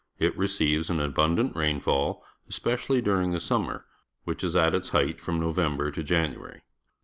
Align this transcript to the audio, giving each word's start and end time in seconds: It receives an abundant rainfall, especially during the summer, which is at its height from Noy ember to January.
It 0.17 0.35
receives 0.35 0.89
an 0.89 0.99
abundant 0.99 1.55
rainfall, 1.55 2.23
especially 2.49 3.03
during 3.03 3.33
the 3.33 3.39
summer, 3.39 3.85
which 4.23 4.43
is 4.43 4.55
at 4.55 4.73
its 4.73 4.89
height 4.89 5.21
from 5.21 5.39
Noy 5.39 5.53
ember 5.61 5.91
to 5.91 6.01
January. 6.01 6.63